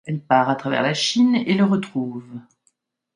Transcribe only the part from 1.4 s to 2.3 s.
le retrouve.